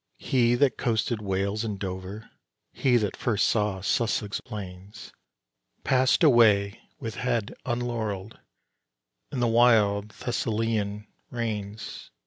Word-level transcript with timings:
He 0.17 0.55
that 0.55 0.77
coasted 0.77 1.21
Wales 1.21 1.63
and 1.63 1.77
Dover, 1.77 2.31
he 2.73 2.97
that 2.97 3.15
first 3.15 3.47
saw 3.47 3.81
Sussex 3.81 4.41
plains, 4.43 5.13
Passed 5.83 6.23
away 6.23 6.81
with 6.99 7.17
head 7.17 7.53
unlaurelled 7.67 8.39
in 9.31 9.41
the 9.41 9.47
wild 9.47 10.09
Thessalian 10.09 11.05
rains. 11.29 12.09